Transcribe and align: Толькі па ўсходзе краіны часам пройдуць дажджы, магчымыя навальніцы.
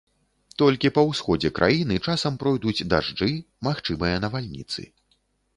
Толькі 0.61 0.89
па 0.95 1.01
ўсходзе 1.09 1.51
краіны 1.59 1.99
часам 2.07 2.39
пройдуць 2.45 2.87
дажджы, 2.95 3.29
магчымыя 3.69 4.15
навальніцы. 4.25 4.81